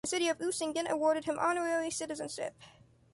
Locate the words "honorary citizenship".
1.37-2.55